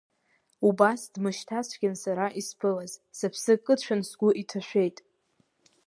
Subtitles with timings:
[0.67, 4.97] Убас дмышьҭацәгьан сара исԥылаз, сыԥсы кыдшәан сгәы иҭашәеит.